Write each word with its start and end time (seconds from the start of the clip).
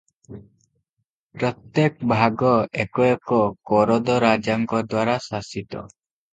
ପ୍ରତ୍ୟେକ 1.43 2.09
ଭାଗ 2.13 2.55
ଏକ 2.85 3.07
ଏକ 3.11 3.39
କରଦରାଜାଙ୍କଦ୍ୱାରା 3.75 5.23
ଶାସିତ। 5.31 5.89